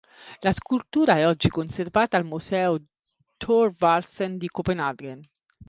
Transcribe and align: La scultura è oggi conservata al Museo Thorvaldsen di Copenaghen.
La 0.39 0.51
scultura 0.51 1.17
è 1.17 1.27
oggi 1.27 1.47
conservata 1.47 2.17
al 2.17 2.25
Museo 2.25 2.83
Thorvaldsen 3.37 4.39
di 4.39 4.47
Copenaghen. 4.47 5.21